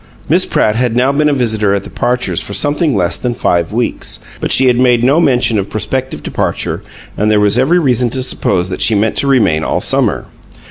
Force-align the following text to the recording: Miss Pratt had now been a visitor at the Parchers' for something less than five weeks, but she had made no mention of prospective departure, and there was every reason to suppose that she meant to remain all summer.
Miss 0.27 0.47
Pratt 0.47 0.75
had 0.75 0.95
now 0.95 1.11
been 1.11 1.29
a 1.29 1.31
visitor 1.33 1.75
at 1.75 1.83
the 1.83 1.91
Parchers' 1.91 2.41
for 2.41 2.53
something 2.53 2.95
less 2.95 3.17
than 3.17 3.35
five 3.35 3.71
weeks, 3.71 4.17
but 4.39 4.51
she 4.51 4.65
had 4.65 4.79
made 4.79 5.03
no 5.03 5.19
mention 5.19 5.59
of 5.59 5.69
prospective 5.69 6.23
departure, 6.23 6.81
and 7.15 7.29
there 7.29 7.39
was 7.39 7.59
every 7.59 7.77
reason 7.77 8.09
to 8.09 8.23
suppose 8.23 8.69
that 8.69 8.81
she 8.81 8.95
meant 8.95 9.15
to 9.17 9.27
remain 9.27 9.63
all 9.63 9.79
summer. 9.79 10.25